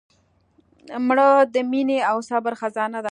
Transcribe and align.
مړه 1.07 1.27
د 1.53 1.55
مینې 1.71 1.99
او 2.09 2.17
صبر 2.29 2.53
خزانه 2.61 2.97
وه 3.03 3.09